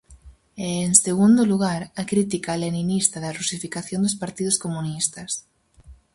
E, 0.65 0.67
en 0.87 0.93
segundo 1.05 1.41
lugar, 1.51 1.81
a 2.01 2.03
crítica 2.11 2.59
leninista 2.63 3.17
da 3.23 3.33
rusificación 3.39 3.99
dos 4.03 4.19
partidos 4.23 4.59
comunistas. 4.63 5.31